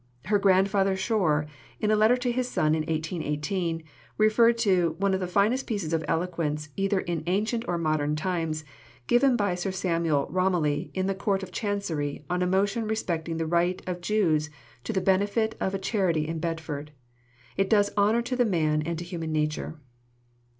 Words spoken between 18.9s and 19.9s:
to human nature."